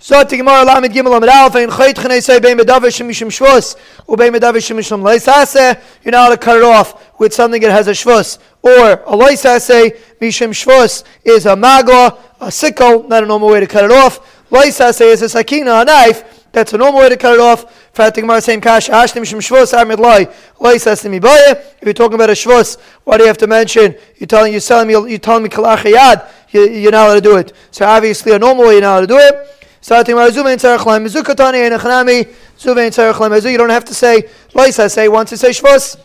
Zot 0.00 0.30
Gemara 0.30 0.64
Lamed 0.64 0.94
Gimel 0.94 1.10
Lamed 1.10 1.28
Alf 1.28 1.56
and 1.56 1.72
Chayt 1.72 1.94
Chanei 1.94 2.22
say 2.22 2.38
Bein 2.38 2.56
Medavish 2.56 3.02
Shvus 3.02 3.74
Medavish. 4.06 4.70
You're 6.04 6.12
not 6.12 6.28
allowed 6.28 6.36
to 6.36 6.40
cut 6.40 6.56
it 6.56 6.62
off 6.62 7.18
with 7.18 7.34
something 7.34 7.60
that 7.62 7.72
has 7.72 7.88
a 7.88 7.90
shvus 7.90 8.38
or 8.62 8.92
a 8.92 9.16
Leisase. 9.16 9.98
Shvus 10.20 11.02
is 11.24 11.46
a 11.46 11.56
magla, 11.56 12.16
a 12.40 12.52
sickle, 12.52 13.08
not 13.08 13.24
a 13.24 13.26
normal 13.26 13.48
way 13.48 13.58
to 13.58 13.66
cut 13.66 13.84
it 13.84 13.90
off. 13.90 14.20
Leisase 14.50 15.00
is 15.00 15.22
a 15.22 15.28
sakina, 15.28 15.80
a 15.80 15.84
knife. 15.84 16.46
That's 16.52 16.72
a 16.72 16.78
normal 16.78 17.00
way 17.00 17.08
to 17.08 17.16
cut 17.16 17.34
it 17.34 17.40
off. 17.40 17.64
If 17.90 18.14
you're 21.82 21.92
talking 21.92 22.14
about 22.14 22.30
a 22.30 22.34
shvus, 22.34 22.78
why 23.02 23.16
do 23.16 23.24
you 23.24 23.26
have 23.26 23.38
to 23.38 23.46
mention? 23.48 23.96
You're 24.16 24.28
telling 24.28 24.52
you're 24.52 24.84
me 24.84 24.92
you're 24.92 25.18
telling 25.18 25.42
me 25.42 25.48
kalachayad. 25.48 26.28
You're 26.50 26.92
not 26.92 27.06
allowed 27.06 27.14
to 27.16 27.20
do 27.20 27.36
it. 27.36 27.52
So 27.72 27.84
obviously 27.84 28.30
a 28.32 28.38
normal 28.38 28.66
way 28.66 28.74
you're 28.74 28.82
not 28.82 28.98
allowed 28.98 29.00
to 29.00 29.06
do 29.08 29.18
it. 29.18 29.54
You 29.90 30.04
don't 30.04 30.08
have 33.70 33.84
to 33.84 33.94
say 33.94 34.22
loisa. 34.52 34.90
Say 34.90 35.08
once 35.08 35.30
you 35.30 35.36
say 35.36 35.50
shvus. 35.50 35.96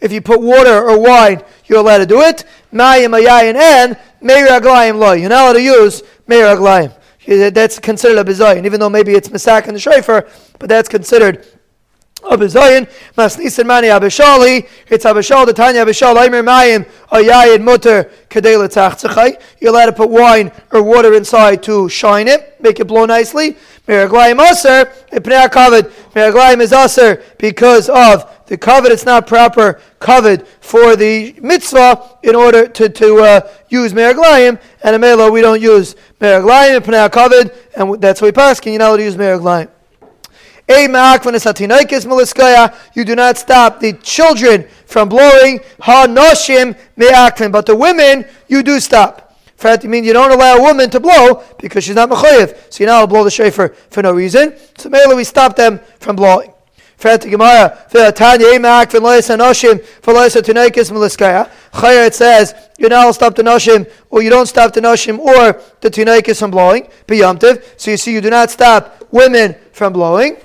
If 0.00 0.12
you 0.12 0.20
put 0.20 0.40
water 0.40 0.88
or 0.88 1.00
wine, 1.00 1.42
you're 1.66 1.78
allowed 1.78 1.98
to 1.98 2.06
do 2.06 2.20
it. 2.20 2.44
And 2.70 2.80
you're 2.80 3.08
not 5.28 5.40
allowed 5.40 5.52
to 5.54 5.62
use 5.62 6.02
meir 6.26 6.56
aglayim. 6.56 6.92
That's 7.54 7.78
considered 7.78 8.18
a 8.18 8.24
bizayin, 8.24 8.66
even 8.66 8.80
though 8.80 8.90
maybe 8.90 9.14
it's 9.14 9.28
misak 9.28 9.66
and 9.66 9.76
the 9.76 9.80
shofar, 9.80 10.26
but 10.58 10.68
that's 10.68 10.88
considered 10.88 11.46
a 12.24 12.36
bizayin. 12.36 12.88
Masnisin 13.16 13.66
mani 13.66 13.88
abishali. 13.88 14.68
It's 14.88 15.04
abishal 15.04 15.46
the 15.46 15.52
tanya 15.52 15.84
abishal. 15.84 16.16
Aimer 16.22 16.42
mayim 16.42 16.86
ayayid 17.10 17.62
mutter 17.62 18.10
kadela 18.28 18.68
tachtzachai. 18.68 19.40
You're 19.60 19.70
allowed 19.70 19.86
to 19.86 19.92
put 19.92 20.10
wine 20.10 20.52
or 20.70 20.82
water 20.82 21.14
inside 21.14 21.62
to 21.64 21.88
shine 21.88 22.28
it, 22.28 22.60
make 22.60 22.80
it 22.80 22.86
blow 22.86 23.06
nicely. 23.06 23.56
Meraglayim 23.86 24.40
aser. 24.40 24.92
Ipnei 25.12 25.48
kavod. 25.48 25.90
Meraglayim 26.14 26.60
is 26.60 26.72
aser 26.72 27.22
because 27.38 27.88
of 27.88 28.28
the 28.52 28.58
kavod, 28.58 28.90
it's 28.90 29.06
not 29.06 29.26
proper 29.26 29.80
kavod 29.98 30.46
for 30.60 30.94
the 30.94 31.34
mitzvah 31.40 32.18
in 32.22 32.34
order 32.34 32.68
to, 32.68 32.88
to 32.88 33.18
uh, 33.20 33.48
use 33.70 33.94
meraglayim, 33.94 34.60
and 34.84 34.94
a 34.94 34.98
mela 34.98 35.30
we 35.30 35.40
don't 35.40 35.62
use 35.62 35.96
meraglayim 36.20 36.76
and 36.76 36.84
pnei 36.84 37.08
kavod, 37.08 37.56
and 37.74 37.98
that's 38.02 38.20
why 38.20 38.28
we 38.28 38.32
pass. 38.32 38.60
Can 38.60 38.74
you 38.74 38.78
to 38.78 39.02
use 39.02 39.16
meraglayim? 39.16 39.71
You 40.68 40.88
do 43.04 43.14
not 43.14 43.36
stop 43.36 43.80
the 43.80 43.92
children 44.02 44.66
from 44.86 45.08
blowing. 45.08 45.60
But 45.78 47.66
the 47.66 47.76
women, 47.76 48.24
you 48.48 48.62
do 48.62 48.80
stop. 48.80 49.34
Fact, 49.56 49.84
you 49.84 49.90
mean 49.90 50.02
you 50.02 50.12
don't 50.12 50.32
allow 50.32 50.56
a 50.56 50.60
woman 50.60 50.90
to 50.90 50.98
blow 50.98 51.44
because 51.58 51.84
she's 51.84 51.94
not 51.94 52.10
mechayev. 52.10 52.72
So 52.72 52.82
you 52.82 52.86
now 52.86 53.06
blow 53.06 53.22
the 53.22 53.30
shofar 53.30 53.68
for 53.90 54.02
no 54.02 54.10
reason. 54.12 54.54
So 54.76 54.88
mainly 54.88 55.14
we 55.14 55.24
stop 55.24 55.54
them 55.54 55.78
from 56.00 56.16
blowing. 56.16 56.52
Chaya 56.98 57.26
it 62.06 62.14
says, 62.14 62.54
you 62.78 62.88
now 62.88 63.10
stop 63.10 63.34
the 63.34 63.42
Noshim, 63.42 63.90
or 64.10 64.22
you 64.22 64.30
don't 64.30 64.46
stop 64.46 64.72
the 64.72 64.80
Noshim, 64.80 65.18
or 65.18 65.60
the 65.80 65.90
Tunaikis 65.90 66.38
from 66.38 66.50
blowing. 66.52 66.88
So 67.76 67.90
you 67.90 67.96
see, 67.96 68.12
you 68.12 68.20
do 68.20 68.30
not 68.30 68.50
stop 68.50 69.04
women 69.10 69.56
from 69.72 69.92
blowing. 69.92 70.36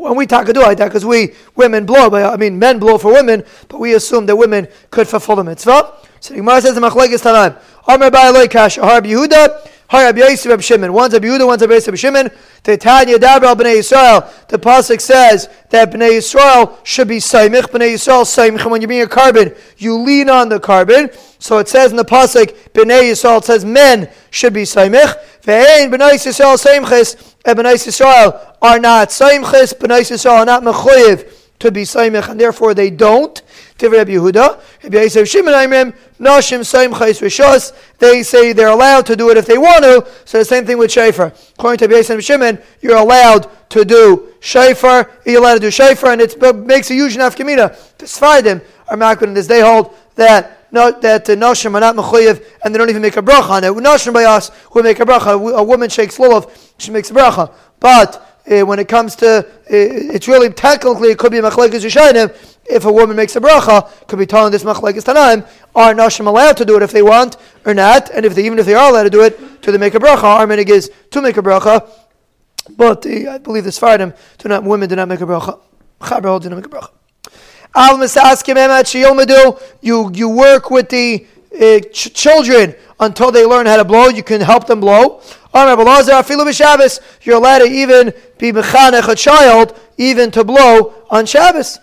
When 0.00 0.16
we 0.16 0.26
talk 0.26 0.46
do 0.46 0.60
like 0.62 0.78
that, 0.78 0.86
because 0.86 1.04
we 1.04 1.34
women 1.54 1.84
blow, 1.84 2.08
but 2.08 2.24
I 2.24 2.36
mean 2.38 2.58
men 2.58 2.78
blow 2.78 2.96
for 2.96 3.12
women, 3.12 3.44
but 3.68 3.80
we 3.80 3.92
assume 3.92 4.24
that 4.26 4.36
women 4.36 4.66
could 4.90 5.06
fulfill 5.06 5.36
the 5.36 5.44
mitzvah. 5.44 5.92
So 6.20 6.32
the 6.32 6.40
Gemara 6.40 6.62
says 6.62 6.74
in 6.74 6.82
Machlekes 6.82 7.22
Tanaim, 7.22 7.60
Amar 7.86 8.10
Ba'alei 8.10 8.50
Kash, 8.50 8.76
Harb 8.76 9.04
Yehuda, 9.04 9.68
Hi, 9.92 10.04
Rabbi 10.04 10.20
Yosef, 10.20 10.48
Rabbi 10.48 10.62
Shimon. 10.62 10.92
One's 10.92 11.14
Rabbi 11.14 11.26
Yehuda, 11.26 11.44
one's 11.48 11.62
Rabbi 11.62 11.74
Yosef, 11.74 11.88
Rabbi 11.88 11.96
Shimon. 11.96 12.30
The 12.62 12.76
Tanya 12.76 13.18
Dabra 13.18 13.56
Bnei 13.56 13.78
Yisrael. 13.80 14.46
The 14.46 14.56
pasuk 14.56 15.00
says 15.00 15.48
that 15.70 15.90
Bnei 15.90 16.18
Yisrael 16.18 16.78
should 16.86 17.08
be 17.08 17.16
Saimich. 17.16 17.62
Bnei 17.62 17.94
Yisrael 17.94 18.22
Saimich. 18.22 18.70
When 18.70 18.80
you 18.80 18.86
bring 18.86 19.02
a 19.02 19.06
korban, 19.06 19.58
you 19.78 19.96
lean 19.96 20.30
on 20.30 20.48
the 20.48 20.60
korban. 20.60 21.12
So 21.40 21.58
it 21.58 21.66
says 21.66 21.90
in 21.90 21.96
the 21.96 22.04
pasuk 22.04 22.56
Bnei 22.72 23.10
Yisrael. 23.10 23.38
It 23.38 23.46
says 23.46 23.64
men 23.64 24.08
should 24.30 24.52
be 24.52 24.62
Saimich. 24.62 25.12
Ve'ein 25.42 25.92
Bnei 25.92 26.12
Yisrael 26.12 26.56
Saimchis. 26.56 27.34
And 27.44 27.58
Bnei 27.58 27.74
Yisrael 27.74 28.54
are 28.62 28.78
not 28.78 29.08
Saimchis. 29.08 29.74
Bnei 29.74 30.02
Yisrael 30.02 30.38
are 30.38 30.46
not 30.46 30.62
Mechoyev 30.62 31.39
to 31.60 31.70
be 31.70 31.82
Saimich, 31.82 32.28
and 32.28 32.40
therefore 32.40 32.74
they 32.74 32.90
don't. 32.90 33.40
They 33.78 33.88
say 38.22 38.52
they're 38.52 38.68
allowed 38.68 39.06
to 39.06 39.16
do 39.16 39.30
it 39.30 39.36
if 39.36 39.46
they 39.46 39.58
want 39.58 39.84
to. 39.84 40.06
So 40.24 40.38
the 40.38 40.44
same 40.44 40.66
thing 40.66 40.78
with 40.78 40.90
Shofar. 40.90 41.32
According 41.58 41.78
to 41.78 41.86
Rabbi 41.86 41.96
Yosef 41.96 42.24
Shimon, 42.24 42.58
you're 42.80 42.96
allowed 42.96 43.48
to 43.70 43.84
do 43.84 44.34
Shofar. 44.40 45.10
You're 45.24 45.38
allowed 45.38 45.54
to 45.54 45.60
do 45.60 45.70
Shofar, 45.70 46.12
and 46.12 46.20
it 46.20 46.66
makes 46.66 46.90
a 46.90 46.94
huge 46.94 47.16
nafkamina. 47.16 47.96
The 47.98 48.06
Sfardim 48.06 48.62
are 48.88 48.96
makbid, 48.96 49.22
and 49.22 49.36
they 49.36 49.60
hold 49.60 49.94
that 50.16 50.56
not 50.72 51.02
that 51.02 51.24
the 51.24 51.34
Nashim 51.34 51.74
are 51.74 51.80
not 51.80 51.96
mechuyev 51.96 52.44
and 52.62 52.72
they 52.72 52.78
don't 52.78 52.90
even 52.90 53.02
make 53.02 53.16
a 53.16 53.22
bracha 53.22 53.50
on 53.50 53.64
it. 53.64 53.72
Nashim 53.72 54.12
by 54.12 54.24
us 54.24 54.50
who 54.70 54.82
make 54.82 55.00
a 55.00 55.04
bracha. 55.04 55.56
A 55.56 55.62
woman 55.62 55.90
shakes 55.90 56.16
lulav, 56.18 56.48
she 56.78 56.90
makes 56.90 57.10
a 57.10 57.14
bracha. 57.14 57.52
But 57.80 58.29
uh, 58.50 58.66
when 58.66 58.78
it 58.78 58.88
comes 58.88 59.16
to, 59.16 59.38
uh, 59.38 59.44
it's 59.68 60.28
really 60.28 60.50
technically, 60.50 61.10
it 61.10 61.18
could 61.18 61.32
be 61.32 61.38
machlekes 61.38 61.84
yishayim. 61.84 62.34
If 62.66 62.84
a 62.84 62.92
woman 62.92 63.16
makes 63.16 63.34
a 63.34 63.40
bracha, 63.40 64.06
could 64.06 64.18
be 64.18 64.26
telling 64.26 64.52
this 64.52 64.62
machlekes 64.62 65.04
tanaim, 65.04 65.48
are 65.74 65.92
nashim 65.94 66.26
allowed 66.26 66.56
to 66.58 66.64
do 66.64 66.76
it 66.76 66.82
if 66.82 66.92
they 66.92 67.02
want 67.02 67.36
or 67.64 67.74
not? 67.74 68.10
And 68.10 68.24
if 68.24 68.34
they, 68.34 68.44
even 68.46 68.58
if 68.58 68.66
they 68.66 68.74
are 68.74 68.90
allowed 68.90 69.04
to 69.04 69.10
do 69.10 69.22
it, 69.22 69.62
do 69.62 69.72
they 69.72 69.78
make 69.78 69.94
a 69.94 69.98
bracha? 69.98 70.24
Our 70.24 70.46
minig 70.46 70.68
is 70.68 70.90
to 71.10 71.20
make 71.20 71.36
a 71.36 71.42
bracha. 71.42 71.88
But 72.76 73.04
uh, 73.06 73.32
I 73.32 73.38
believe 73.38 73.64
the 73.64 73.70
Sfardim 73.70 74.16
do 74.38 74.48
not, 74.48 74.64
women 74.64 74.88
do 74.88 74.96
not 74.96 75.08
make 75.08 75.20
a 75.20 75.26
bracha. 75.26 75.58
Chaber 76.00 76.26
holds 76.26 76.44
do 76.44 76.50
not 76.50 76.56
make 76.56 76.66
a 76.66 76.68
bracha. 76.68 76.90
Al 77.74 77.98
You 79.80 80.10
you 80.12 80.28
work 80.28 80.70
with 80.70 80.88
the 80.88 81.26
uh, 81.54 81.80
ch- 81.92 82.14
children 82.14 82.74
until 82.98 83.30
they 83.32 83.44
learn 83.44 83.66
how 83.66 83.76
to 83.76 83.84
blow. 83.84 84.08
You 84.08 84.22
can 84.22 84.40
help 84.40 84.66
them 84.66 84.80
blow. 84.80 85.20
You're 85.52 87.36
allowed 87.36 87.58
to 87.58 87.64
even 87.64 88.14
be 88.38 88.52
mechanech 88.52 89.08
a 89.08 89.16
child, 89.16 89.76
even 89.96 90.30
to 90.30 90.44
blow 90.44 90.94
on 91.10 91.26
Shabbos. 91.26 91.80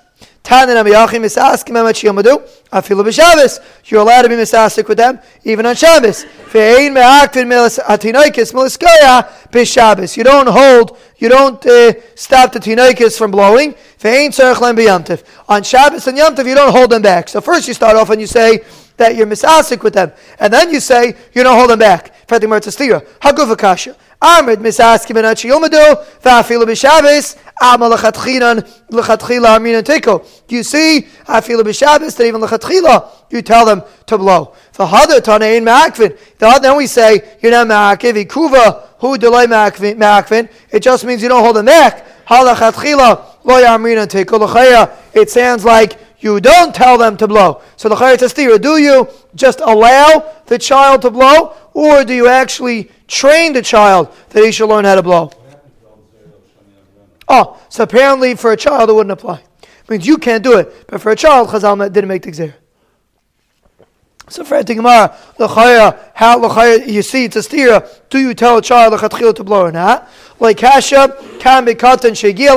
You're 0.50 0.56
allowed 0.56 1.07
to 1.07 1.19
be 4.29 4.35
misasik 4.35 4.88
with 4.88 4.97
them, 4.97 5.19
even 5.44 5.66
on 5.66 5.75
Shabbos. 5.75 6.25
You 10.16 10.23
don't 10.23 10.47
hold, 10.47 10.97
you 11.17 11.27
don't 11.27 11.66
uh, 11.66 11.94
stop 12.16 12.53
the 12.53 12.59
tinaikis 12.59 13.17
from 13.17 13.31
blowing. 13.31 13.75
On 15.50 15.63
Shabbos 15.63 16.07
and 16.07 16.17
Yom 16.17 16.35
you 16.38 16.56
don't 16.56 16.72
hold 16.72 16.91
them 16.91 17.01
back. 17.01 17.27
So 17.27 17.41
first 17.41 17.67
you 17.67 17.73
start 17.73 17.97
off 17.97 18.09
and 18.09 18.22
you 18.22 18.27
say, 18.27 18.61
that 18.97 19.15
you're 19.15 19.25
misasik 19.27 19.81
with 19.83 19.93
them. 19.93 20.11
And 20.39 20.51
then 20.51 20.69
you 20.71 20.79
say, 20.79 21.15
you 21.33 21.43
don't 21.43 21.57
hold 21.57 21.69
them 21.69 21.79
back. 21.79 22.13
Armid 24.19 24.57
misaskim 24.57 25.15
and 25.15 25.27
achiyomadu, 25.27 26.03
va'afilu 26.21 26.65
ama. 27.61 27.89
You 30.49 30.63
see, 30.63 31.07
afilu 31.25 31.61
b'shabes, 31.61 32.15
that 32.17 32.25
even 32.25 32.41
lechatchila, 32.41 33.11
you 33.29 33.43
tell 33.43 33.65
them 33.65 33.83
to 34.07 34.17
blow. 34.17 34.53
V'hada 34.73 35.19
tanein. 35.21 35.63
Then 36.61 36.75
we 36.77 36.87
say, 36.87 37.37
you're 37.41 37.51
not 37.51 37.67
ma'akiv, 37.67 38.75
who 38.99 39.17
delay 39.19 39.45
ma'akvin. 39.45 40.49
It 40.71 40.79
just 40.81 41.05
means 41.05 41.21
you 41.21 41.29
don't 41.29 41.43
hold 41.43 41.55
them 41.57 41.65
back. 41.65 42.05
It 45.13 45.29
sounds 45.29 45.63
like 45.63 45.97
you 46.33 46.39
don't 46.41 46.73
tell 46.73 46.97
them 46.97 47.17
to 47.17 47.27
blow. 47.27 47.61
So 47.75 47.89
the 47.89 47.95
Chayyat 47.95 48.61
do 48.61 48.77
you 48.77 49.07
just 49.35 49.59
allow 49.61 50.33
the 50.45 50.57
child 50.57 51.01
to 51.03 51.11
blow, 51.11 51.53
or 51.73 52.03
do 52.03 52.13
you 52.13 52.27
actually 52.27 52.91
train 53.07 53.53
the 53.53 53.62
child 53.62 54.13
that 54.29 54.44
he 54.44 54.51
should 54.51 54.68
learn 54.68 54.85
how 54.85 54.95
to 54.95 55.03
blow? 55.03 55.31
Oh, 57.29 57.62
so 57.69 57.83
apparently 57.83 58.35
for 58.35 58.51
a 58.51 58.57
child 58.57 58.89
it 58.89 58.94
wouldn't 58.94 59.12
apply. 59.12 59.44
It 59.62 59.89
means 59.89 60.07
you 60.07 60.18
can't 60.18 60.44
do 60.44 60.57
it, 60.57 60.88
but 60.88 61.01
for 61.01 61.12
a 61.12 61.15
child, 61.15 61.50
Chazal 61.50 61.91
didn't 61.91 62.07
make 62.07 62.24
the 62.24 62.31
exer. 62.31 62.53
So 64.29 64.44
for 64.44 64.62
the 64.62 64.75
Gemara, 64.75 65.15
l'chaya, 65.39 66.12
how 66.13 66.38
l'chaya, 66.39 66.85
you 66.85 67.01
see 67.01 67.25
it's 67.25 67.38
a 67.38 67.39
stira. 67.39 67.88
Do 68.09 68.19
you 68.19 68.33
tell 68.33 68.57
a 68.57 68.62
child 68.62 68.94
l'chatchila 68.94 69.33
to 69.35 69.44
blow 69.44 69.62
or 69.62 69.71
not? 69.71 70.09
Like 70.39 70.57
kasha, 70.57 71.15
can 71.39 71.63
be 71.63 71.75
katan 71.75 72.12
shegia 72.12 72.56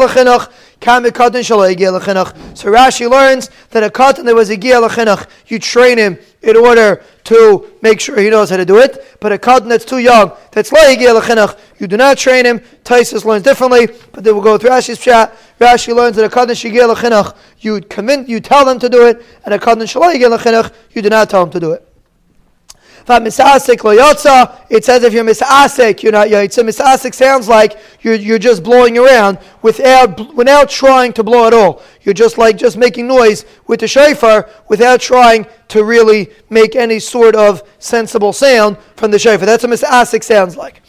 so 0.82 2.70
Rashi 2.70 3.10
learns 3.10 3.50
that 3.70 3.82
a 3.82 3.90
katan 3.90 4.24
that 4.24 4.34
was 4.34 4.48
a 4.48 4.56
giyah 4.56 5.28
you 5.46 5.58
train 5.58 5.98
him 5.98 6.18
in 6.40 6.56
order 6.56 7.02
to 7.24 7.70
make 7.82 8.00
sure 8.00 8.18
he 8.18 8.30
knows 8.30 8.48
how 8.48 8.56
to 8.56 8.64
do 8.64 8.78
it. 8.78 9.18
But 9.20 9.32
a 9.32 9.38
katan 9.38 9.68
that's 9.68 9.84
too 9.84 9.98
young, 9.98 10.32
that's 10.52 10.72
like 10.72 10.98
you 11.00 11.86
do 11.86 11.96
not 11.98 12.16
train 12.16 12.46
him. 12.46 12.60
Taisus 12.82 13.26
learns 13.26 13.42
differently, 13.42 13.88
but 14.12 14.24
they 14.24 14.32
will 14.32 14.40
go 14.40 14.56
through 14.56 14.70
Rashi's 14.70 14.98
chat. 14.98 15.36
Rashi 15.58 15.94
learns 15.94 16.16
that 16.16 16.24
a 16.24 16.30
katan 16.34 16.48
shigiyah 16.48 17.34
you 17.58 17.82
commit, 17.82 18.26
you 18.26 18.40
tell 18.40 18.64
them 18.64 18.78
to 18.78 18.88
do 18.88 19.06
it, 19.06 19.22
and 19.44 19.52
a 19.52 19.58
katan 19.58 19.82
shalai 19.82 20.18
you 20.92 21.02
do 21.02 21.10
not 21.10 21.28
tell 21.28 21.44
them 21.44 21.52
to 21.52 21.60
do 21.60 21.72
it. 21.72 21.89
It 23.06 24.84
says 24.84 25.02
if 25.02 25.12
you're 25.12 25.24
misasik, 25.24 26.02
you're 26.02 26.12
not 26.12 26.28
yaitza. 26.28 26.64
Misasik 26.64 27.14
sounds 27.14 27.48
like 27.48 27.78
you're, 28.02 28.14
you're 28.14 28.38
just 28.38 28.62
blowing 28.62 28.98
around 28.98 29.38
without 29.62 30.34
without 30.34 30.70
trying 30.70 31.12
to 31.14 31.22
blow 31.22 31.46
at 31.46 31.54
all. 31.54 31.82
You're 32.02 32.14
just 32.14 32.38
like 32.38 32.56
just 32.56 32.76
making 32.76 33.06
noise 33.08 33.44
with 33.66 33.80
the 33.80 33.88
shofar 33.88 34.48
without 34.68 35.00
trying 35.00 35.46
to 35.68 35.84
really 35.84 36.30
make 36.48 36.76
any 36.76 36.98
sort 36.98 37.34
of 37.36 37.62
sensible 37.78 38.32
sound 38.32 38.76
from 38.96 39.10
the 39.10 39.18
shofar. 39.18 39.46
That's 39.46 39.64
what 39.64 39.72
misasik 39.72 40.24
sounds 40.24 40.56
like. 40.56 40.79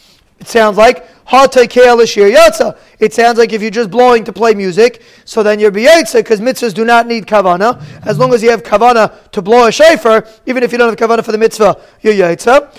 It 0.41 0.47
sounds 0.47 0.75
like 0.75 1.07
it 1.33 3.13
sounds 3.13 3.37
like 3.37 3.53
if 3.53 3.61
you're 3.61 3.71
just 3.71 3.89
blowing 3.89 4.23
to 4.25 4.33
play 4.33 4.53
music, 4.53 5.01
so 5.23 5.43
then 5.43 5.59
you're 5.59 5.71
biyotza 5.71 6.15
because 6.15 6.41
mitzvahs 6.41 6.73
do 6.73 6.83
not 6.83 7.07
need 7.07 7.25
kavana. 7.25 7.81
As 8.05 8.17
long 8.17 8.33
as 8.33 8.43
you 8.43 8.49
have 8.49 8.63
kavana 8.63 9.31
to 9.31 9.41
blow 9.41 9.67
a 9.67 9.71
shofar, 9.71 10.27
even 10.47 10.63
if 10.63 10.71
you 10.71 10.77
don't 10.77 10.89
have 10.89 10.97
kavana 10.97 11.23
for 11.23 11.31
the 11.31 11.37
mitzvah, 11.37 11.79
you're 12.01 12.15
yotza. 12.15 12.69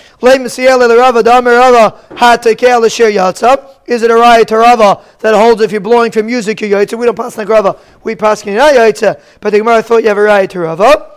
Is 3.85 4.03
it 4.03 4.11
a 4.11 4.13
raya 4.13 4.45
to 4.45 4.57
Rava 4.57 5.01
that 5.19 5.33
holds 5.33 5.61
if 5.61 5.71
you're 5.71 5.81
blowing 5.81 6.11
for 6.11 6.21
music, 6.21 6.61
you're 6.61 6.69
yotza? 6.69 6.99
We 6.99 7.05
don't 7.05 7.15
pass 7.15 7.37
like 7.37 7.47
Rava. 7.47 7.79
We 8.03 8.15
pass 8.15 8.45
not 8.45 8.75
yotza. 8.75 9.19
But 9.39 9.51
the 9.51 9.59
Gemara 9.59 9.81
thought 9.81 10.03
you 10.03 10.09
have 10.09 10.17
a 10.17 10.21
raya 10.21 10.49
to 10.49 10.59
Rava. 10.59 11.12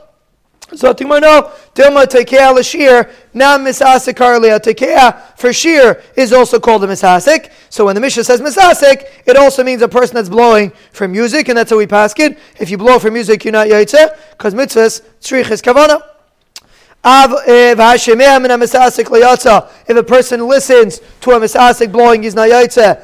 So 0.74 0.92
Tigmar 0.92 1.20
no, 1.20 1.42
oh, 1.44 1.58
Dilma 1.74 2.06
Tekea 2.06 2.52
Lashir, 2.52 3.12
now 3.32 3.56
Misasik 3.56 4.14
Karlia 4.14 4.56
uh, 4.56 4.58
Tekea 4.58 5.38
for 5.38 5.52
shear 5.52 6.02
is 6.16 6.32
also 6.32 6.58
called 6.58 6.82
a 6.82 6.88
Misasik. 6.88 7.52
So 7.70 7.84
when 7.84 7.94
the 7.94 8.00
Mishnah 8.00 8.24
says 8.24 8.40
Misasik, 8.40 9.04
it 9.24 9.36
also 9.36 9.62
means 9.62 9.80
a 9.82 9.88
person 9.88 10.16
that's 10.16 10.28
blowing 10.28 10.72
for 10.90 11.06
music, 11.06 11.48
and 11.48 11.56
that's 11.56 11.70
how 11.70 11.78
we 11.78 11.86
pass 11.86 12.14
it. 12.18 12.38
If 12.58 12.70
you 12.70 12.78
blow 12.78 12.98
for 12.98 13.12
music, 13.12 13.44
you're 13.44 13.52
not 13.52 13.68
Yaitse, 13.68 14.18
because 14.30 14.54
mitzvahs, 14.54 15.02
Tzrich 15.20 15.50
is 15.52 15.62
Kavana. 15.62 16.02
Eh, 17.08 17.74
if 19.88 19.96
a 19.96 20.02
person 20.02 20.48
listens 20.48 21.00
to 21.20 21.30
a 21.30 21.38
misasik 21.38 21.92
blowing, 21.92 22.24
he's 22.24 22.34
not 22.34 22.48
yaitze. 22.48 23.00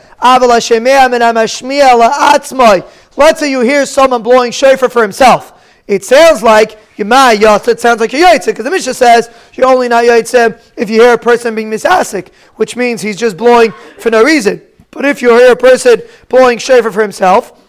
Let's 3.16 3.40
say 3.40 3.50
you 3.50 3.60
hear 3.60 3.86
someone 3.86 4.22
blowing 4.24 4.50
shofar 4.50 4.88
for 4.88 5.02
himself. 5.02 5.61
It 5.92 6.04
sounds 6.04 6.42
like 6.42 6.78
you 6.96 7.04
Yemai 7.04 7.36
Yatsa, 7.36 7.68
it 7.68 7.80
sounds 7.80 8.00
like 8.00 8.14
a 8.14 8.16
Yaitse, 8.16 8.46
because 8.46 8.64
the 8.64 8.70
Mishnah 8.70 8.94
says 8.94 9.28
you're 9.52 9.66
only 9.66 9.88
not 9.88 10.04
Yaitse 10.04 10.58
if 10.74 10.88
you 10.88 11.02
hear 11.02 11.12
a 11.12 11.18
person 11.18 11.54
being 11.54 11.70
misasik, 11.70 12.32
which 12.56 12.76
means 12.76 13.02
he's 13.02 13.18
just 13.18 13.36
blowing 13.36 13.72
for 13.98 14.10
no 14.10 14.24
reason. 14.24 14.62
But 14.90 15.04
if 15.04 15.20
you 15.20 15.36
hear 15.36 15.52
a 15.52 15.56
person 15.56 16.00
blowing 16.30 16.56
shofar 16.56 16.90
for 16.90 17.02
himself, 17.02 17.60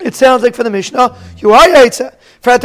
it 0.00 0.14
sounds 0.14 0.42
like 0.42 0.54
for 0.54 0.64
the 0.64 0.70
Mishnah, 0.70 1.16
you 1.38 1.52
are 1.52 1.66
Yaitse. 1.66 2.12
It's 2.48 2.62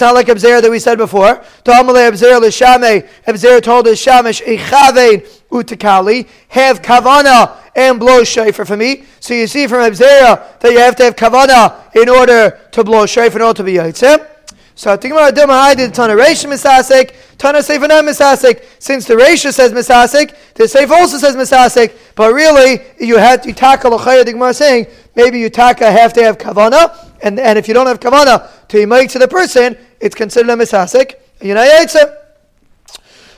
not 0.00 0.14
like 0.14 0.26
Abzera 0.26 0.62
that 0.62 0.70
we 0.70 0.78
said 0.78 0.98
before. 0.98 1.42
Abzera 1.64 3.62
told 3.62 3.88
us 3.88 4.04
Shamish, 4.04 5.26
utakali, 5.50 6.28
have 6.48 6.82
kavana 6.82 7.56
and 7.76 8.00
blow 8.00 8.24
shofar 8.24 8.64
for 8.64 8.76
me. 8.76 9.04
So 9.20 9.34
you 9.34 9.46
see 9.46 9.66
from 9.66 9.80
Abzera 9.80 10.58
that 10.60 10.72
you 10.72 10.78
have 10.78 10.96
to 10.96 11.04
have 11.04 11.14
kavana 11.14 11.94
in 11.94 12.08
order 12.08 12.58
to 12.72 12.82
blow 12.82 13.06
shofar 13.06 13.38
in 13.38 13.42
order 13.42 13.58
to 13.58 13.64
be 13.64 13.74
yaitze. 13.74 14.32
So 14.74 14.94
Tigmar 14.96 15.30
Adil 15.30 15.46
Mahadi, 15.46 15.92
Tana 15.92 16.14
Reish 16.14 16.44
Misasek, 16.44 17.14
Tana 17.38 17.62
Sefer 17.62 17.86
not 17.86 18.04
Misasek. 18.04 18.62
Since 18.78 19.06
the 19.06 19.14
Reish 19.14 19.50
says 19.52 19.72
Misasek, 19.72 20.36
the 20.54 20.68
Sefer 20.68 20.94
also 20.94 21.18
says 21.18 21.36
Misasek, 21.36 21.96
but 22.14 22.32
really 22.32 22.82
you 22.98 23.16
had 23.16 23.42
to 23.44 23.52
tackle 23.52 23.94
a 23.94 23.98
Chayah, 23.98 24.24
the 24.24 24.32
Gemara 24.32 24.52
saying, 24.52 24.86
maybe 25.14 25.38
you 25.38 25.48
taka 25.48 25.90
have 25.90 26.12
to 26.14 26.22
have 26.22 26.36
kavana, 26.36 26.94
and, 27.22 27.40
and 27.40 27.58
if 27.58 27.68
you 27.68 27.74
don't 27.74 27.86
have 27.86 28.00
kavana 28.00 28.50
to 28.68 28.86
make 28.86 29.08
to 29.10 29.18
the 29.18 29.28
person, 29.28 29.78
it's 30.00 30.14
considered 30.14 30.50
a 30.50 31.16
you're 31.40 31.54
not 31.54 31.68
yaitze. 31.68 32.16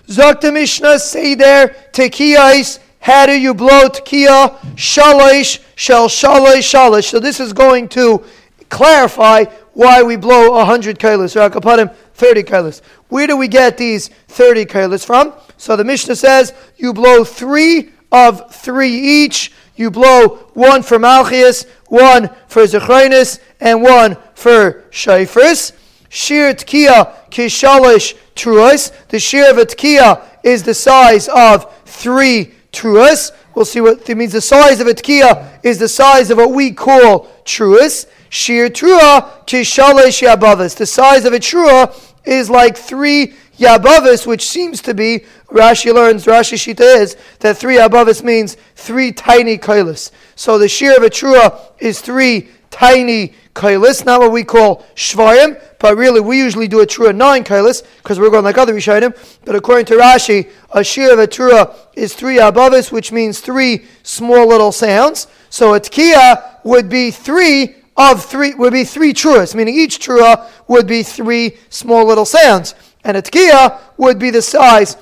Zok 0.08 0.40
the 0.40 0.50
Mishnah 0.50 0.98
say 0.98 1.34
there, 1.34 1.68
tekiyais, 1.92 2.80
how 3.00 3.26
do 3.26 3.32
you 3.32 3.54
blow 3.54 3.88
tekiya? 3.88 4.58
Shalish, 4.74 5.60
shel 5.76 6.08
shalish, 6.08 6.58
shalish. 6.58 7.10
So 7.10 7.20
this 7.20 7.40
is 7.40 7.52
going 7.52 7.88
to 7.90 8.24
clarify 8.68 9.44
why 9.72 10.02
we 10.02 10.16
blow 10.16 10.52
100 10.52 10.98
kailas, 10.98 11.36
or 11.36 11.48
akapadim 11.48 11.94
30 12.14 12.42
kailas. 12.42 12.82
Where 13.08 13.26
do 13.26 13.36
we 13.36 13.48
get 13.48 13.78
these 13.78 14.08
30 14.08 14.66
kailas 14.66 15.04
from? 15.04 15.32
So 15.56 15.76
the 15.76 15.84
Mishnah 15.84 16.16
says 16.16 16.52
you 16.76 16.92
blow 16.92 17.24
three 17.24 17.90
of 18.10 18.52
three 18.54 18.92
each. 18.92 19.52
You 19.76 19.90
blow 19.90 20.50
one 20.54 20.82
for 20.82 20.98
Malchias, 20.98 21.66
one 21.86 22.30
for 22.48 22.64
Zechrinus, 22.64 23.38
and 23.60 23.82
one 23.82 24.16
for 24.34 24.84
Shafris. 24.90 25.72
Shir 26.08 26.54
Tkiya 26.54 27.14
Kishalish 27.30 28.16
truas. 28.34 28.92
The 29.08 29.18
shear 29.18 29.50
of 29.50 29.58
a 29.58 29.66
tkiya 29.66 30.24
is 30.42 30.62
the 30.62 30.74
size 30.74 31.28
of 31.28 31.72
three 31.84 32.54
truas. 32.72 33.32
We'll 33.54 33.64
see 33.64 33.80
what 33.80 34.08
it 34.08 34.16
means. 34.16 34.32
The 34.32 34.40
size 34.40 34.80
of 34.80 34.86
a 34.86 34.94
tkiya 34.94 35.60
is 35.62 35.78
the 35.78 35.88
size 35.88 36.30
of 36.30 36.38
what 36.38 36.52
we 36.52 36.72
call 36.72 37.28
truas. 37.44 38.06
Shear 38.30 38.68
trua 38.68 39.46
kishalesh 39.46 40.26
yabavas. 40.26 40.76
The 40.76 40.86
size 40.86 41.24
of 41.24 41.32
a 41.32 41.38
trua 41.38 41.94
is 42.24 42.50
like 42.50 42.76
three 42.76 43.34
yabavas, 43.58 44.26
which 44.26 44.46
seems 44.46 44.82
to 44.82 44.94
be 44.94 45.24
Rashi 45.48 45.92
learns. 45.92 46.26
Rashi 46.26 46.56
shita 46.56 47.00
is 47.00 47.16
that 47.40 47.56
three 47.56 47.76
yabavas 47.76 48.22
means 48.22 48.56
three 48.76 49.12
tiny 49.12 49.58
kailas. 49.58 50.10
So 50.36 50.58
the 50.58 50.68
shear 50.68 50.96
of 50.96 51.02
a 51.02 51.10
trua 51.10 51.58
is 51.78 52.00
three 52.00 52.48
tiny 52.70 53.34
kailis, 53.54 54.04
not 54.04 54.20
what 54.20 54.30
we 54.30 54.44
call 54.44 54.86
shvarim, 54.94 55.60
but 55.78 55.96
really 55.96 56.20
we 56.20 56.38
usually 56.38 56.68
do 56.68 56.80
a 56.80 56.86
trua 56.86 57.14
nine 57.14 57.44
kailis 57.44 57.82
because 58.02 58.18
we're 58.18 58.30
going 58.30 58.44
like 58.44 58.58
other 58.58 58.74
Rishonim. 58.74 59.16
But 59.44 59.54
according 59.54 59.86
to 59.86 59.94
Rashi, 59.94 60.50
a 60.72 60.82
shir 60.82 61.12
of 61.12 61.18
a 61.18 61.26
trua 61.26 61.74
is 61.94 62.14
three 62.14 62.38
abavis, 62.38 62.90
which 62.90 63.12
means 63.12 63.40
three 63.40 63.84
small 64.02 64.46
little 64.46 64.72
sounds. 64.72 65.28
So 65.50 65.74
a 65.74 65.80
tkiya 65.80 66.64
would 66.64 66.88
be 66.88 67.10
three 67.10 67.76
of 67.96 68.24
three 68.24 68.54
would 68.54 68.72
be 68.72 68.84
three 68.84 69.12
truas, 69.12 69.54
meaning 69.54 69.74
each 69.74 69.98
trua 69.98 70.48
would 70.68 70.86
be 70.86 71.02
three 71.02 71.58
small 71.68 72.04
little 72.04 72.24
sounds, 72.24 72.74
and 73.04 73.16
a 73.16 73.22
tkiya 73.22 73.78
would 73.96 74.18
be 74.18 74.30
the 74.30 74.42
size 74.42 74.96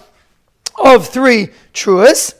of 0.82 1.06
three 1.08 1.48
truas. 1.74 2.34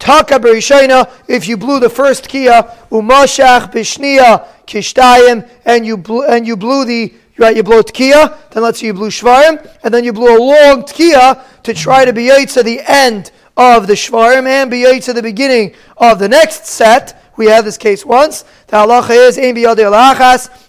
Taka 0.00 0.38
berishayna, 0.38 1.10
if 1.28 1.46
you 1.46 1.56
blew 1.56 1.78
the 1.78 1.90
first 1.90 2.28
kia, 2.28 2.62
umashach 2.90 3.70
bishnia 3.70 4.46
kishtayim, 4.66 5.48
and 5.64 5.84
you 5.84 5.96
blew, 5.96 6.24
and 6.24 6.46
you 6.46 6.56
blew 6.56 6.84
the 6.84 7.12
right, 7.40 7.56
you 7.56 7.62
blow 7.62 7.82
tkiya, 7.82 8.50
then 8.50 8.62
let's 8.62 8.80
say 8.80 8.86
you 8.86 8.94
blew 8.94 9.08
shvarim, 9.08 9.66
and 9.82 9.92
then 9.92 10.04
you 10.04 10.12
blew 10.12 10.36
a 10.36 10.38
long 10.38 10.82
tkiya 10.82 11.42
to 11.62 11.74
try 11.74 12.04
to 12.04 12.12
be 12.12 12.28
to 12.46 12.62
the 12.62 12.80
end 12.86 13.32
of 13.56 13.86
the 13.86 13.94
shvarim 13.94 14.46
and 14.46 14.70
be 14.70 15.00
to 15.00 15.12
the 15.12 15.22
beginning 15.22 15.74
of 15.96 16.18
the 16.18 16.28
next 16.28 16.66
set. 16.66 17.16
We 17.36 17.46
had 17.46 17.64
this 17.64 17.78
case 17.78 18.04
once. 18.04 18.44
The 18.66 18.76
halacha 18.76 19.28
is 19.28 19.38
ein 19.38 19.56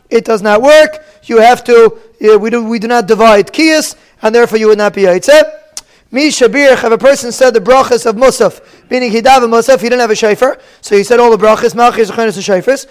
It 0.10 0.25
does 0.25 0.42
not 0.42 0.62
work. 0.62 1.04
You 1.24 1.40
have 1.40 1.63
to. 1.66 2.00
Uh, 2.24 2.38
we 2.38 2.50
do. 2.50 2.63
We 2.63 2.80
do 2.80 2.88
not 2.88 3.08
divide 3.08 3.51
kiyas, 3.51 3.96
and 4.22 4.34
therefore 4.34 4.58
you 4.58 4.68
would 4.68 4.78
not 4.78 4.94
be 4.94 5.04
yaitze. 5.04 5.60
Mi 6.13 6.28
Shabir, 6.28 6.74
if 6.74 6.84
a 6.84 6.98
person 6.98 7.32
said 7.32 7.54
the 7.54 7.62
brachas 7.62 8.06
of 8.06 8.16
Musaf, 8.16 8.62
meaning 8.92 9.10
he 9.10 9.22
davened 9.22 9.50
Musaf, 9.50 9.80
he 9.80 9.90
didn't 9.90 10.02
have 10.02 10.12
a 10.12 10.16
shofar, 10.16 10.60
so 10.82 10.96
he 10.96 11.04
said 11.04 11.20
all 11.20 11.36
the 11.36 11.44
brachas, 11.44 11.74
Malchis, 11.74 12.12
Zechenis, 12.12 12.36
and 12.36 12.46
shofars. 12.46 12.86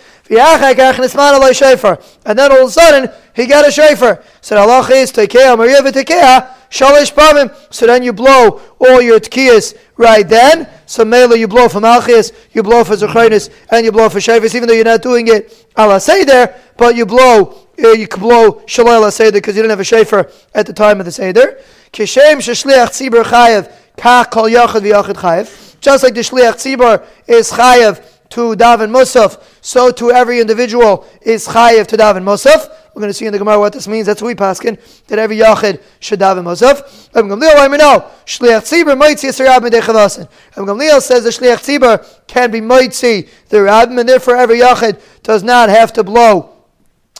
And 2.26 2.38
then 2.38 2.50
all 2.50 2.62
of 2.62 2.69
a 2.69 2.73
sudden, 2.73 3.11
he 3.37 3.47
got 3.47 3.69
a 3.69 3.71
shofar. 3.71 4.25
So 4.40 4.57
Allah 4.57 4.88
is 4.92 5.12
Tekea, 5.12 5.57
Maria 5.57 5.80
V'Tekea, 5.83 6.49
Shalish 6.71 7.12
Pavim. 7.12 7.54
So 7.73 7.87
then 7.87 8.02
you 8.02 8.12
blow 8.12 8.61
all 8.80 9.02
your 9.02 9.21
tkiyas 9.21 9.76
right 9.97 10.26
then. 10.26 10.69
So 10.87 11.04
Mela, 11.04 11.37
you 11.37 11.47
blow 11.47 11.69
for 11.69 11.80
Malchis, 11.80 12.33
you 12.52 12.62
blow 12.62 12.83
for 12.83 12.95
Zechenis, 12.95 13.50
and 13.71 13.85
you 13.85 13.92
blow 13.92 14.09
for 14.09 14.19
shofars, 14.19 14.54
even 14.54 14.69
though 14.69 14.75
you're 14.75 14.85
not 14.85 15.02
doing 15.02 15.28
it 15.28 15.61
say 16.00 16.25
there, 16.25 16.61
but 16.76 16.97
you 16.97 17.07
blow, 17.07 17.66
uh, 17.83 17.92
you 17.92 18.07
can 18.07 18.21
blow 18.21 18.54
Shalala 18.66 19.12
Seder 19.12 19.33
because 19.33 19.57
you 19.57 19.62
didn't 19.62 19.71
have 19.71 19.80
a 19.80 19.85
shofar 19.85 20.30
at 20.54 20.66
the 20.66 20.73
time 20.73 21.00
of 21.00 21.07
the 21.07 21.12
Seder. 21.12 21.59
Kishem 21.92 22.37
sheshliach 22.37 22.88
tzibur 22.88 23.25
chayev, 23.25 23.73
kol 24.00 24.49
chayev. 24.49 25.80
Just 25.80 26.02
like 26.02 26.14
the 26.14 26.21
shliach 26.21 26.54
tzibur 26.54 27.07
is 27.26 27.50
chayev 27.50 28.04
to 28.30 28.54
daven 28.54 28.90
musaf, 28.90 29.42
so 29.61 29.90
to 29.90 30.11
every 30.11 30.40
individual 30.40 31.07
is 31.23 31.47
chayev 31.49 31.87
to 31.87 31.97
daven 31.97 32.23
musaf. 32.23 32.69
We're 32.95 33.00
going 33.00 33.11
to 33.11 33.14
see 33.14 33.26
in 33.26 33.33
the 33.33 33.38
Gemara 33.38 33.59
what 33.59 33.73
this 33.73 33.87
means. 33.87 34.07
That's 34.07 34.21
what 34.21 34.28
we 34.28 34.35
paskin 34.35 34.78
that 35.07 35.19
every 35.19 35.38
yachid 35.38 35.83
should 36.00 36.21
daven 36.21 36.45
musaf. 36.45 37.14
Rabbi 37.14 37.28
Gamliel, 37.28 37.54
let 37.54 37.71
me 37.71 37.78
know. 37.78 38.11
Shliach 38.26 38.62
tzibur 38.62 39.19
see 39.19 39.28
a 39.42 39.47
rabbi 39.47 39.69
Gamliel 39.69 41.00
says 41.00 41.25
the 41.25 41.30
shliach 41.30 41.59
tzibur 41.59 42.26
can 42.26 42.50
be 42.50 42.61
might 42.61 42.92
the 42.95 43.26
rabbi, 43.62 44.00
and 44.00 44.09
therefore 44.09 44.37
every 44.37 44.61
yachid 44.61 45.00
does 45.23 45.42
not 45.42 45.69
have 45.69 45.92
to 45.95 46.04
blow 46.04 46.59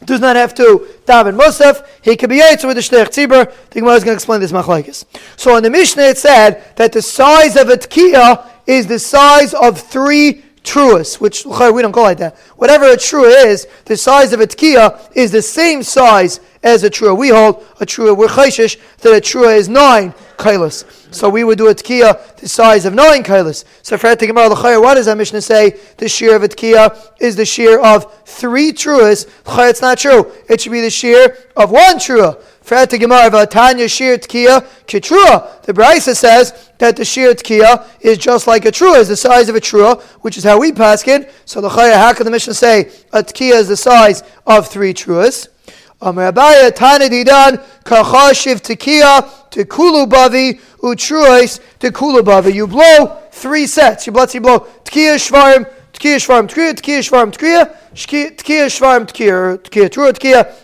does 0.07 0.21
not 0.21 0.37
have 0.37 0.55
to 0.55 0.87
daven 1.07 1.39
Musaf. 1.39 1.87
He 2.03 2.17
could 2.17 2.31
be 2.31 2.41
Yaitz 2.41 2.67
with 2.67 2.77
the 2.77 2.83
Shlech 2.83 3.09
Tzibur. 3.09 3.53
The 3.71 3.81
Gemara 3.81 3.95
is 3.95 4.05
going 4.05 4.15
to 4.15 4.19
explain 4.19 4.41
this 4.41 4.53
machlekes. 4.53 5.05
So 5.37 5.57
in 5.57 5.63
the 5.63 5.71
Mishnah 5.71 6.03
it 6.03 6.19
said 6.19 6.77
that 6.77 6.93
the 6.93 7.03
size 7.03 7.57
of 7.57 7.69
a 7.69 7.77
tkiya 7.77 8.47
is 8.67 8.87
the 8.87 8.99
size 8.99 9.53
of 9.55 9.81
three 9.81 10.45
truas, 10.63 11.21
which 11.21 11.45
we 11.45 11.83
don't 11.83 11.93
call 11.93 12.05
like 12.05 12.19
that. 12.19 12.37
Whatever 12.57 12.87
a 12.87 12.97
trua 12.97 13.47
is, 13.47 13.67
the 13.87 13.97
size 13.97 14.33
of 14.33 14.41
a 14.41 14.47
tkiya 14.47 15.11
is 15.15 15.31
the 15.31 15.43
same 15.43 15.83
size 15.83 16.41
as 16.63 16.85
a 16.85 16.91
trua. 16.91 17.17
We 17.17 17.29
hold 17.29 17.65
a 17.81 17.87
trua, 17.87 18.17
we're 18.17 18.29
chayshish 18.29 18.79
that 18.99 19.11
a 19.11 19.21
trua 19.21 19.57
is 19.57 19.69
nine 19.69 20.13
kailas. 20.37 20.85
So 21.13 21.29
we 21.29 21.45
would 21.45 21.59
do 21.59 21.69
a 21.69 21.75
tkiya 21.75 22.37
the 22.37 22.49
size 22.49 22.85
of 22.85 22.95
nine 22.95 23.23
kailas. 23.23 23.65
So 23.83 23.99
for 23.99 24.15
Gemara 24.15 24.49
l'chayr, 24.49 24.81
what 24.81 24.95
does 24.95 25.07
that 25.07 25.17
Mishnah 25.17 25.41
say? 25.41 25.79
The 25.97 26.09
shear 26.09 26.37
of 26.37 26.43
a 26.43 26.49
tkiya 26.49 27.13
is 27.21 27.37
the 27.37 27.47
shear 27.47 27.81
of 27.81 28.23
three 28.25 28.73
truas. 28.73 29.27
It's 29.47 29.83
not 29.83 29.99
true. 29.99 30.31
It 30.49 30.61
should 30.61 30.73
be 30.73 30.81
the 30.81 30.91
shear 30.91 31.37
of 31.57 31.71
one 31.71 31.97
trua. 31.97 32.43
For 32.71 32.87
Gemara, 32.87 33.49
Tanya 33.49 33.89
shear 33.89 34.17
tkiya 34.17 34.65
kitrua. 34.87 35.61
The 35.63 35.73
Brisa 35.73 36.15
says 36.15 36.71
that 36.79 36.95
the 36.95 37.05
shear 37.05 37.35
tkiya 37.35 37.85
is 38.01 38.17
just 38.17 38.47
like 38.47 38.65
a 38.65 38.71
trua, 38.71 39.01
is 39.01 39.09
the 39.09 39.17
size 39.17 39.49
of 39.49 39.57
a 39.57 39.61
trua, 39.61 40.01
which 40.23 40.39
is 40.39 40.45
how 40.45 40.61
we 40.61 40.71
pass 40.71 41.05
it. 41.09 41.33
So 41.47 41.61
l'chayr, 41.61 41.97
how 41.97 42.13
can 42.13 42.27
the 42.27 42.31
Mishnah 42.31 42.55
say 42.55 42.93
a 43.13 43.25
tkiya 43.25 43.55
is 43.55 43.67
the 43.67 43.77
size 43.77 44.23
of 44.47 44.69
three 44.69 44.95
truas? 44.95 45.49
Amar 46.01 46.31
Abaya 46.31 46.71
Tanadidan 46.71 47.61
Kachashiv 47.83 48.61
Tekiya 48.61 49.29
Tekulu 49.51 50.09
Bavi 50.09 50.61
Utruis 50.79 51.59
Tekulu 51.81 52.21
Bavi. 52.21 52.55
You 52.55 52.69
blow 52.69 53.21
three 53.33 53.67
sets. 53.67 54.07
You 54.07 54.13
blow, 54.13 54.27
you 54.33 54.41
blow 54.41 54.61
Tekiya 54.85 55.17
Shvarim, 55.17 55.69
Tekiya 55.93 56.19
Shvarim, 56.19 56.47
Tekiya, 56.47 56.75
Tekiya 56.75 57.01
Shvarim, 57.01 57.33
Tekiya, 57.33 58.37
Tekiya 58.37 58.67
Shvarim, 58.67 59.07
Tekiya, 59.07 59.59
Tekiya, 59.59 59.89
Trua, 59.91 60.13
Tekiya. 60.13 60.55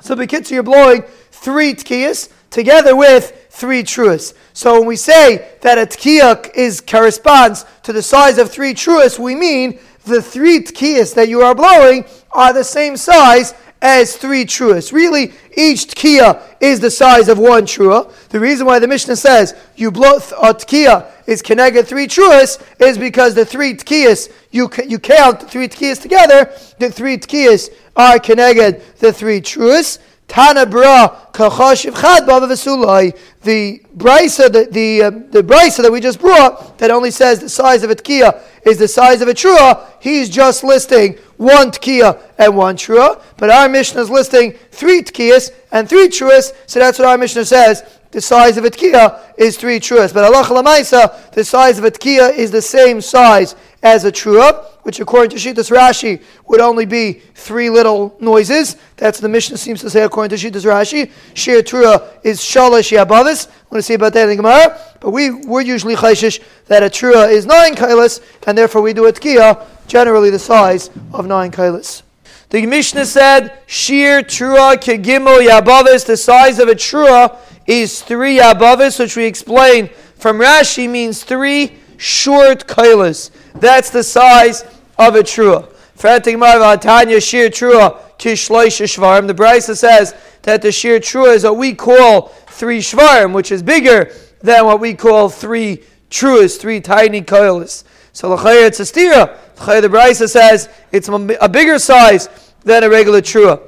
So 0.00 0.14
Bekitzu, 0.14 0.52
you're 0.52 0.62
blowing 0.62 1.02
three 1.40 1.74
Tekiyas 1.74 2.28
together 2.50 2.94
with 2.94 3.46
three 3.50 3.82
truas. 3.82 4.34
So 4.52 4.78
when 4.78 4.86
we 4.86 4.96
say 4.96 5.56
that 5.62 5.78
a 5.78 5.86
tkiya 5.86 6.54
is 6.54 6.80
corresponds 6.80 7.64
to 7.82 7.92
the 7.92 8.02
size 8.02 8.38
of 8.38 8.50
three 8.50 8.74
truas, 8.74 9.18
we 9.18 9.34
mean 9.34 9.78
the 10.04 10.22
three 10.22 10.60
tkiyas 10.60 11.14
that 11.14 11.28
you 11.28 11.42
are 11.42 11.54
blowing 11.54 12.04
are 12.32 12.52
the 12.52 12.64
same 12.64 12.96
size 12.96 13.54
as 13.82 14.16
three 14.16 14.44
truas. 14.44 14.92
Really, 14.92 15.32
each 15.56 15.86
tkiya 15.86 16.42
is 16.60 16.80
the 16.80 16.90
size 16.90 17.28
of 17.28 17.38
one 17.38 17.64
trua. 17.64 18.12
The 18.28 18.40
reason 18.40 18.66
why 18.66 18.78
the 18.78 18.88
Mishnah 18.88 19.16
says 19.16 19.54
you 19.76 19.90
blow 19.90 20.16
a 20.16 20.54
tkiya 20.54 21.10
is 21.26 21.40
connected 21.42 21.86
three 21.86 22.06
truas 22.06 22.62
is 22.80 22.98
because 22.98 23.34
the 23.34 23.44
three 23.44 23.74
tkiyas 23.74 24.30
you 24.50 24.68
you 24.86 24.98
count 24.98 25.40
the 25.40 25.46
three 25.46 25.68
tkiyas 25.68 26.02
together. 26.02 26.52
The 26.78 26.90
three 26.90 27.16
tkiyas 27.16 27.70
are 27.96 28.18
connected 28.18 28.82
the 28.98 29.12
three 29.12 29.40
truas. 29.40 29.98
Tana 30.30 30.64
bra 30.64 31.08
kachashiv 31.32 32.00
chad 32.00 32.22
bava 32.22 32.46
The 33.40 33.82
brisa, 33.96 34.52
the 34.52 34.68
the, 34.70 35.02
um, 35.02 35.28
the 35.32 35.42
brisa 35.42 35.82
that 35.82 35.90
we 35.90 36.00
just 36.00 36.20
brought, 36.20 36.78
that 36.78 36.92
only 36.92 37.10
says 37.10 37.40
the 37.40 37.48
size 37.48 37.82
of 37.82 37.90
a 37.90 37.96
tkiya 37.96 38.40
is 38.64 38.78
the 38.78 38.86
size 38.86 39.22
of 39.22 39.26
a 39.26 39.34
trua. 39.34 39.88
He's 39.98 40.28
just 40.28 40.62
listing 40.62 41.14
one 41.36 41.72
tkiya 41.72 42.20
and 42.38 42.56
one 42.56 42.76
trua. 42.76 43.20
But 43.38 43.50
our 43.50 43.68
Mishnah 43.68 44.02
is 44.02 44.08
listing 44.08 44.52
three 44.70 45.02
tkiyas 45.02 45.50
and 45.72 45.88
three 45.88 46.06
truas. 46.06 46.52
So 46.66 46.78
that's 46.78 47.00
what 47.00 47.08
our 47.08 47.18
Mishnah 47.18 47.46
says. 47.46 47.82
The 48.10 48.20
size 48.20 48.56
of 48.56 48.64
a 48.64 48.70
tkiya 48.70 49.20
is 49.38 49.56
three 49.56 49.78
truas. 49.78 50.12
But 50.12 50.24
Allah 50.24 50.44
lamaisa, 50.44 51.32
the 51.32 51.44
size 51.44 51.78
of 51.78 51.84
a 51.84 51.90
tkiya 51.90 52.34
is 52.36 52.50
the 52.50 52.62
same 52.62 53.00
size 53.00 53.54
as 53.82 54.04
a 54.04 54.12
trua 54.12 54.66
which 54.82 55.00
according 55.00 55.30
to 55.30 55.36
Shittas 55.36 55.70
Rashi 55.70 56.22
would 56.46 56.60
only 56.60 56.86
be 56.86 57.14
three 57.34 57.70
little 57.70 58.16
noises. 58.20 58.76
That's 58.96 59.20
the 59.20 59.28
Mishnah 59.28 59.58
seems 59.58 59.80
to 59.80 59.90
say 59.90 60.02
according 60.02 60.36
to 60.36 60.50
Shittas 60.50 60.64
Rashi. 60.64 61.10
Shir 61.34 61.62
Trua 61.62 62.08
is 62.24 62.40
Shalosh 62.40 62.96
Yabavis. 62.96 63.48
I'm 63.48 63.70
going 63.70 63.78
to 63.78 63.82
see 63.82 63.94
about 63.94 64.12
that 64.14 64.24
in 64.24 64.30
the 64.30 64.36
Gemara. 64.36 64.78
But 65.00 65.10
we, 65.10 65.30
we're 65.30 65.60
usually 65.60 65.96
chayshish 65.96 66.42
that 66.66 66.82
a 66.82 66.86
Trua 66.86 67.30
is 67.30 67.46
nine 67.46 67.74
kailas, 67.74 68.22
and 68.46 68.56
therefore 68.56 68.82
we 68.82 68.92
do 68.92 69.06
a 69.06 69.12
Tkiya, 69.12 69.66
generally 69.86 70.30
the 70.30 70.38
size 70.38 70.90
of 71.12 71.26
nine 71.26 71.50
kailas. 71.50 72.02
The 72.48 72.66
Mishnah 72.66 73.06
said, 73.06 73.58
Shir 73.66 74.22
Trua 74.22 74.76
Kegimo 74.76 75.46
Yabavis, 75.46 76.06
the 76.06 76.16
size 76.16 76.58
of 76.58 76.68
a 76.68 76.74
Trua 76.74 77.36
is 77.66 78.02
three 78.02 78.38
Yabavis, 78.38 78.98
which 78.98 79.16
we 79.16 79.24
explain 79.24 79.88
from 80.16 80.38
Rashi 80.38 80.88
means 80.88 81.22
three 81.24 81.76
short 81.96 82.66
kailas. 82.66 83.30
That's 83.54 83.90
the 83.90 84.02
size 84.02 84.62
of 84.98 85.14
a 85.14 85.22
trua. 85.22 85.68
Tanya 85.96 87.16
trua 87.18 88.00
shvarim. 88.18 89.26
The 89.26 89.34
Brisa 89.34 89.76
says 89.76 90.14
that 90.42 90.62
the 90.62 90.72
shir 90.72 90.98
trua 90.98 91.34
is 91.34 91.44
what 91.44 91.56
we 91.58 91.74
call 91.74 92.28
three 92.48 92.80
shvarim, 92.80 93.32
which 93.32 93.52
is 93.52 93.62
bigger 93.62 94.10
than 94.42 94.64
what 94.64 94.80
we 94.80 94.94
call 94.94 95.28
three 95.28 95.82
truas, 96.10 96.58
three 96.58 96.80
tiny 96.80 97.22
koilas. 97.22 97.84
So 98.12 98.34
l'chayr 98.34 98.66
it's 98.66 98.80
a 98.80 98.84
stira. 98.84 99.36
The 99.56 99.88
Brisa 99.88 100.28
says 100.28 100.68
it's 100.90 101.08
a 101.08 101.48
bigger 101.48 101.78
size 101.78 102.28
than 102.64 102.82
a 102.82 102.88
regular 102.90 103.20
trua. 103.20 103.60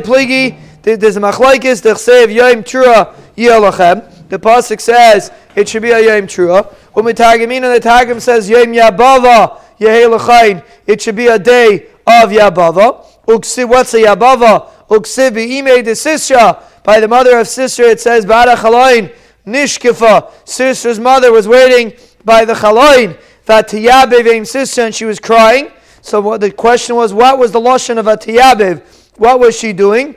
Pligi. 0.00 0.58
There's 0.96 1.16
a 1.16 1.20
machlaikis. 1.20 1.82
D'chsev 1.82 2.32
yom 2.32 2.62
trua 2.62 3.14
yelachem. 3.36 4.28
The 4.28 4.38
pasuk 4.38 4.80
says 4.80 5.30
it 5.54 5.68
should 5.68 5.82
be 5.82 5.90
a 5.90 6.00
yom 6.00 6.26
trua. 6.26 6.74
Umitagimina, 6.94 7.74
the 7.74 7.80
Targum 7.80 8.20
says 8.20 8.48
yom 8.48 8.72
yabava 8.72 9.60
yehelachayim. 9.78 10.64
It 10.86 11.02
should 11.02 11.16
be 11.16 11.26
a 11.26 11.38
day 11.38 11.86
of 12.06 12.30
yabava. 12.30 13.04
Uksi, 13.26 13.68
what's 13.68 13.94
a 13.94 13.98
yabava? 13.98 14.70
Uksi 14.88 15.58
ime 15.58 15.82
de 15.82 15.92
Sisra. 15.92 16.62
By 16.82 17.00
the 17.00 17.08
mother 17.08 17.38
of 17.38 17.46
Sisra, 17.46 17.90
it 17.90 18.00
says 18.00 18.24
Bada 18.24 18.54
chalayin 18.56 19.12
nishkifa. 19.46 20.30
Sisra's 20.44 20.98
mother 20.98 21.30
was 21.32 21.46
waiting 21.46 21.92
by 22.24 22.44
the 22.44 22.54
chalayin. 22.54 23.18
Vatiyabev 23.46 24.24
Sisra, 24.42 24.86
and 24.86 24.94
she 24.94 25.04
was 25.04 25.18
crying. 25.20 25.70
So 26.00 26.20
what 26.20 26.40
the 26.40 26.50
question 26.50 26.96
was, 26.96 27.12
what 27.12 27.38
was 27.38 27.52
the 27.52 27.60
lashon 27.60 27.98
of 27.98 28.06
Atiyabev? 28.06 28.82
What 29.18 29.40
was 29.40 29.58
she 29.58 29.72
doing? 29.72 30.14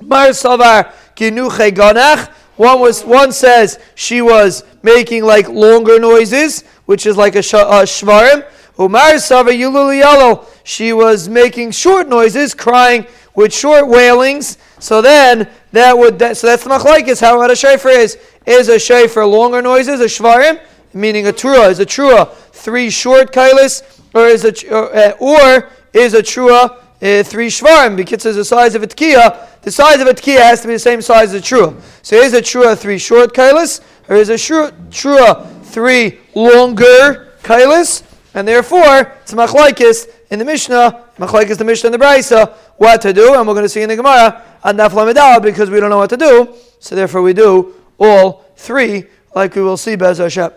Mar 0.00 0.28
savar 0.28 0.92
ginuche 1.14 1.70
ganach. 1.70 2.30
One 2.56 2.80
was 2.80 3.04
one 3.04 3.32
says 3.32 3.78
she 3.94 4.22
was 4.22 4.64
making 4.82 5.24
like 5.24 5.48
longer 5.48 5.98
noises, 5.98 6.64
which 6.86 7.06
is 7.06 7.16
like 7.16 7.36
a, 7.36 7.42
sh- 7.42 7.54
a 7.54 7.84
shvarim. 7.84 8.46
Umar 8.78 9.18
Sava 9.18 9.50
Yulul 9.50 10.46
She 10.64 10.92
was 10.92 11.28
making 11.28 11.70
short 11.70 12.08
noises, 12.08 12.54
crying 12.54 13.06
with 13.34 13.52
short 13.52 13.88
wailings. 13.88 14.58
So 14.78 15.00
then 15.00 15.48
that 15.72 15.96
would 15.96 16.18
that, 16.18 16.36
so 16.36 16.46
that's 16.46 16.64
the 16.64 16.70
machlaikis. 16.70 17.20
How 17.20 17.40
a 17.40 17.48
shayfer 17.48 17.94
is 17.94 18.18
is 18.44 18.68
a 18.68 18.76
shayfer 18.76 19.30
longer 19.30 19.62
noises, 19.62 20.00
a 20.00 20.04
shvarim, 20.04 20.60
meaning 20.92 21.26
a 21.26 21.32
trua 21.32 21.70
is 21.70 21.80
a 21.80 21.86
trua 21.86 22.32
three 22.52 22.90
short 22.90 23.32
kailis, 23.32 23.82
or 24.14 24.26
is 24.26 24.44
a 24.44 24.74
or, 24.74 24.94
uh, 24.94 25.12
or 25.20 25.70
is 25.94 26.12
a 26.14 26.22
trua 26.22 26.78
uh, 27.02 27.22
three 27.22 27.48
shvarim 27.48 27.96
because 27.96 28.24
it's 28.24 28.36
the 28.36 28.44
size 28.44 28.74
of 28.74 28.82
a 28.82 28.86
tkiya. 28.86 29.60
The 29.62 29.70
size 29.70 30.00
of 30.00 30.06
a 30.06 30.14
tkiya 30.14 30.38
has 30.38 30.60
to 30.62 30.68
be 30.68 30.74
the 30.74 30.78
same 30.78 31.02
size 31.02 31.34
as 31.34 31.40
a 31.40 31.44
trua. 31.44 31.80
So 32.02 32.16
is 32.16 32.32
a 32.32 32.40
trua 32.40 32.76
three 32.76 32.98
short 32.98 33.34
kailas, 33.34 33.80
or 34.08 34.16
is 34.16 34.30
a 34.30 34.34
trua 34.34 35.62
three 35.64 36.18
longer 36.34 37.32
kailas, 37.42 38.02
and 38.34 38.46
therefore 38.46 39.12
it's 39.22 39.34
machlaikis 39.34 40.08
in 40.30 40.38
the 40.38 40.44
Mishnah, 40.44 41.04
machlaikis 41.18 41.58
the 41.58 41.64
Mishnah 41.64 41.90
and 41.90 41.94
the 41.94 42.04
Brisa, 42.04 42.52
what 42.76 43.02
to 43.02 43.12
do, 43.12 43.34
and 43.34 43.46
we're 43.46 43.54
going 43.54 43.64
to 43.64 43.68
see 43.68 43.82
in 43.82 43.88
the 43.88 43.96
Gemara 43.96 44.42
and 44.64 44.78
Naflamidal 44.78 45.42
because 45.42 45.70
we 45.70 45.80
don't 45.80 45.90
know 45.90 45.98
what 45.98 46.10
to 46.10 46.16
do. 46.16 46.54
So 46.80 46.94
therefore 46.94 47.22
we 47.22 47.32
do 47.32 47.74
all 47.98 48.44
three, 48.56 49.04
like 49.34 49.54
we 49.54 49.62
will 49.62 49.76
see 49.76 49.96
Bez 49.96 50.18
Hashem. 50.18 50.50